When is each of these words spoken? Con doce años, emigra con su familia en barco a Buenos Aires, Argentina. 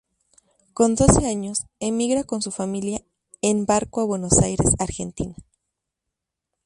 Con 0.73 0.95
doce 0.95 1.27
años, 1.27 1.67
emigra 1.79 2.23
con 2.23 2.41
su 2.41 2.49
familia 2.49 3.03
en 3.43 3.67
barco 3.67 4.01
a 4.01 4.05
Buenos 4.05 4.39
Aires, 4.39 4.71
Argentina. 4.79 5.35